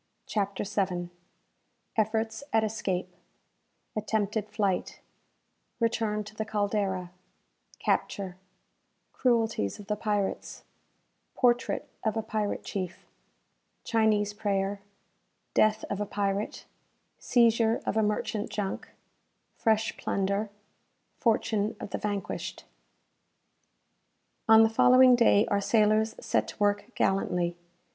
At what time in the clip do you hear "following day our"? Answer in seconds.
24.67-25.61